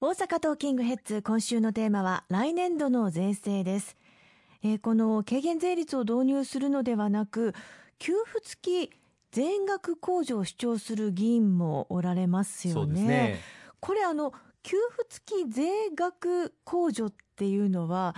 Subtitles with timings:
[0.00, 3.96] 大阪トーキングヘッズ今週のテーマは来年度の税制です、
[4.62, 7.52] えー、この軽減税率を導入するのではなく
[7.98, 8.90] 給付付き
[9.32, 13.08] 全額控除を主張する議員もおられますよね。
[13.08, 13.40] ね
[13.80, 14.32] これあの
[14.62, 15.64] 給付付き税
[15.96, 18.14] 額控除っていうのは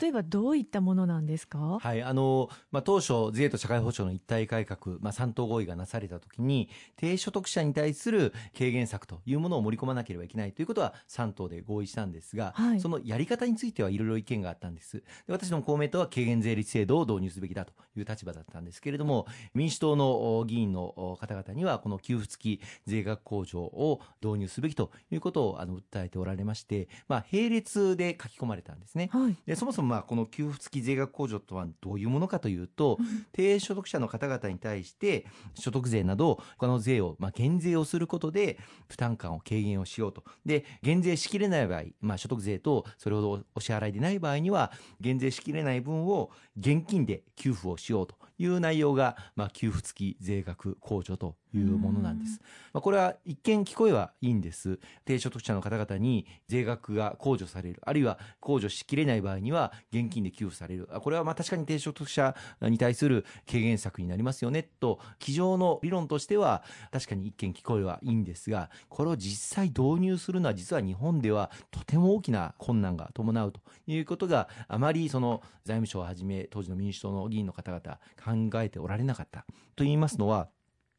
[0.00, 14.98] 例えばどういったものなんですか、はいあのまあ、当初、税と社会保障の一体改革、まあ、3党合意がなされたときに、低所得者に対する軽減策というものを盛り込まなければいけないということは3党で合意したんですが、はい、そのやり方についてはいろいろ意見があったんです。
[14.98, 29.10] で私ども公明党は軽減税率制度を導入すべきだという立場だったんですけれども、民主党の議員の方々には、この給付付き税額控除を導入すべきということをあの訴えておられまして、まあ、並列で書き込まれたんですね。
[29.12, 32.98] はい、でそもそもまあこの給付付き税額控除とはどういうものかというと、
[33.32, 40.24] 低所得者の方々に対して所得税など他の税をまあ減税をすることで負担感を軽減をしようと。
[40.46, 52.40] で減税しきれない場合、まあ、所得税とそれほどお支払いでない場合には減税しきれない分を現金で給付をしようという内容が、まあ、給付付き税額控除というものなんです。
[52.72, 54.78] まあ、これは一見聞こえはいいんです。
[55.04, 60.88] 低所得者の方々に税額が控除される、あるいは控除しきれない場合には現金で給付される。
[61.00, 79.44] これはまあ確かに低所得者に対する軽減策になりますよねと、机上の理論としては確かに一見聞こえはいいんですが、これを実際導入するのは実は日本ではとても大きな困難が伴うということがあまりその財務省をはじめ当時の民主党の議員の方々考えておられなかった
[79.76, 80.48] と言いますのは、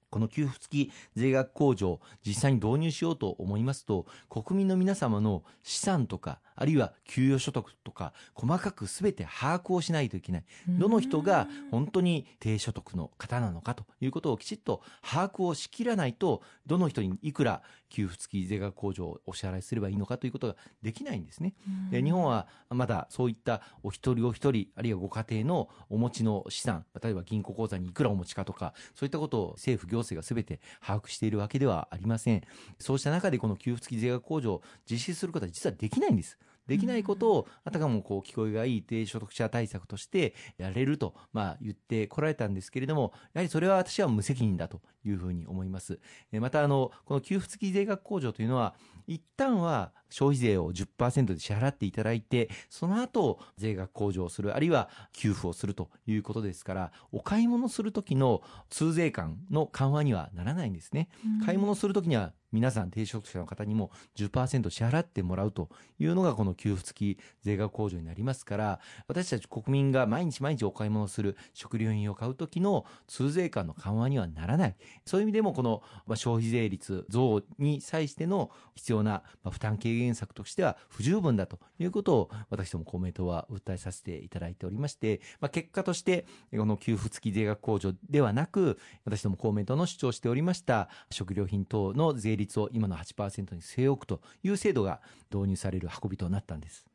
[0.09, 10.43] この給付付き税額控除を実際に導入しようと思いますと、国民の皆様の資産とか、あるいは給与所得とか、細かくすべて把握をしないといけない。
[10.67, 21.53] どの人が本当に低所得の方なのかということをきちっと把握をしきらないと、どの人にいくら給付付き税額控除をお支払いすればいいのかということができないんですね。
[21.91, 32.41] で日本はまだそういったお一人お一人、あるいはご家庭のお持ちの資産、例えば銀行口座にいくらお持ちかとか、そういったことを政府行政がすべて把握しているわけではありません。
[32.79, 36.37] そうした中でこの給付付き税額控除を実施することは実はできないんです。
[36.67, 45.99] できないことを、あたかもこう聞こえがいい低所得者対策としてやれると、まあ言ってこられたんですけれども、やはりそれは私は無責任だというふうに思います。
[46.31, 48.73] またあの、この給付付き税額控除というのは、
[49.07, 61.09] 一旦は消費税を10%で支払っていただいて、その後、税額控除をする、あるいは給付をするということですから、お買い物するときの通税感の緩和にはならないんですね。
[61.45, 74.75] 買い物するときには皆さん低所得者の方にも10%支払ってもらうというのがこの給付付き税額控除になりますから、私たち国民が毎日毎日お買い物する食料品を買うときの通税感の緩和にはならない。
[75.05, 75.83] そういう意味でもこの
[76.15, 95.01] 消費税率増に際しての必要な負担軽減策としては不十分だということを私ども公明党は訴えさせていただいておりまして、まあ、結果としてこの給付付き税額控除ではなく私ども公明党の主張しておりました食料品等の税率を今の8%に据え置くという制度が
[95.33, 96.85] 導入される運びとなったんです。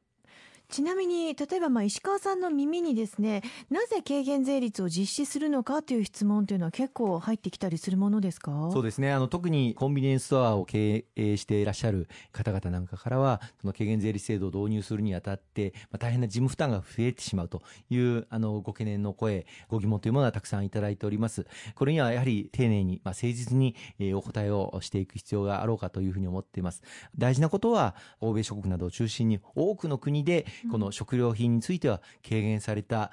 [0.70, 8.70] ちなみに例えばまあ石川さんの耳にですねなぜ軽減税率を実施するのかという質問というのは結構入ってきたりするものですか？
[8.72, 9.12] そうですね。
[9.12, 21.46] あの特にコンビニエンスストアを経営していらっしゃる方々なんかからはその軽減税率制度を導入するにあたって、まあ、大変な事務負担が増えてしまうというあのご懸念の声ご疑問というものはたくさんいただいております。
[21.74, 26.82] これにはやはり丁寧に、まあ、誠実に、えお答えをしていく必要があろうかというふうに思っています。
[27.18, 33.12] 大事なことは欧米諸国などを中心に多くの国でこの食料品については軽減された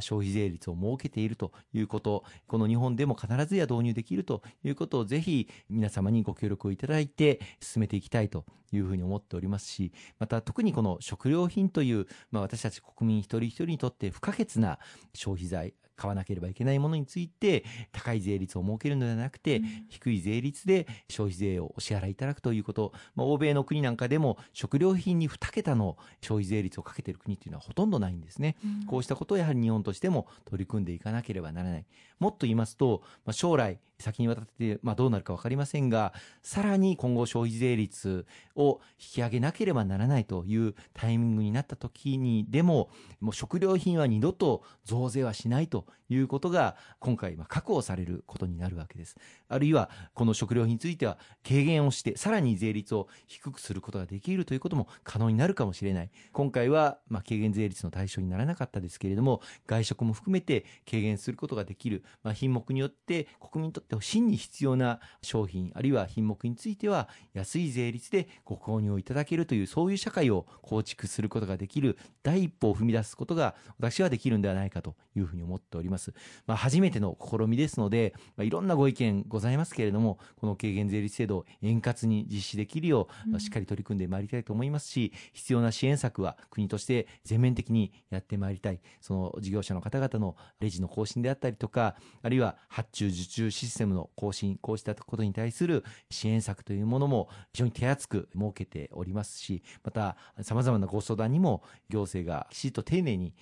[0.00, 14.78] 消費税率を設けているということ、この日本でも必ずや導入できるということをぜひ皆様にご協力をいただいて進めていきたいというふうに思っておりますし、また特にこの食料品という、まあ、私たち国民一人一人にとって不可欠な
[15.14, 31.84] 消費財、買わなければいけないものについて高い税率を設けるのではなくて、低い税率で消費税をお支払いいただくということ、まあ、欧米の国なんかでも食料品に2桁の消費税率をかけている国っていうのはほとんどないんですね、うん、こうしたことをやはり日本としても取り組んでいかなければならない。
[32.18, 36.12] もっと言いますと、まあ、将来先にわたって、まあ、どうなるか分かりませんが
[36.42, 42.90] さらに今後消費税率を引き上げなければならないというタイミングになった時にでも
[43.20, 49.16] もう食料品は二度と増税はしないということが今回まあ確保されることになるわけです。
[49.48, 56.10] あるいはこの食料品については軽減をしてさらに税率を低くすることができるということも可能になるかもしれない。
[56.32, 76.14] 今回はまあ軽減税率の対象にならなかったですけれども外食も含めて軽減することができる、まあ、品目によって国民にとって真に必要な商品、あるいは品目については、安い税率でご購入をいただけるという、そういう社会を構築することができる第一歩を踏み出すことが、私はできるんではないかというふうに思っております。
[76.46, 88.80] まあ、初めての試みですので、まあ、いろんなご意見ございますけれども、この軽減税率制度を円滑に実施できるよう、しっかり取り組んでまいりたいと思いますし、必要な支援策は国として全面的にやってまいりたい。
[89.00, 103.34] その事業者の方々のレジの更新であったりとか、あるいは発注受注システムステムの更新、こうしたことに対する支援策というものも非常に手厚く設けておりますし、また様々なご相談にも行政がきちっと丁寧に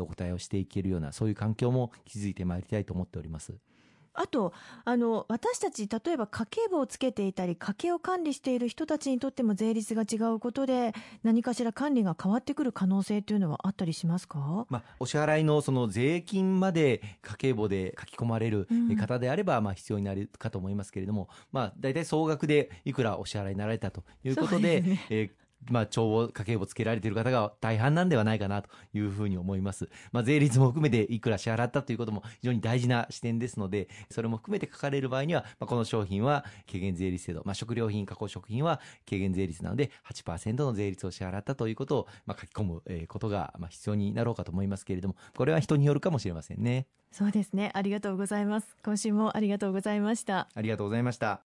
[0.00, 3.54] お答えをしていけるような、そういう環境も築いてまいりたいと思っております。
[4.14, 4.52] あと
[4.84, 10.92] あの私たち例えば家計簿をつけていたり家計を管理している人たちにとっても税率が違うことで
[11.22, 18.68] 何かしら管理が変わってくる可能性というのはあったりしますか、まあ、お支払いのその税金まで家計簿で書き込まれる
[18.98, 25.06] 方であれば、まあ必要になるかと思いますけれども、まあ、大体総額でいくらお支払いになられたということで、ね。
[25.10, 29.88] えーまあ、帳簿、家計簿つけられている方が大半なんではないかなというふうに思います。
[30.12, 46.86] まあ、税率も含めていくら支払ったということも非常に大事な視点ですので、それも含めて書かれる場合には、まあ、この商品は軽減税率制度、まあ、食料品、加工食品は軽減税率なので8%の税率を支払ったということを、まあ、書き込むことが、まあ、必要になろうかと思いますけれども、これは人によるかもしれませんね。
[47.12, 47.70] そうですね。
[47.74, 48.76] ありがとうございます。
[48.84, 50.48] 今週もありがとうございました。
[50.54, 51.49] ありがとうございました。